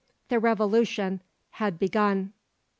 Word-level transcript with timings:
The 0.29 0.39
revolution 0.39 1.21
had 1.51 1.77
begun. 1.77 2.33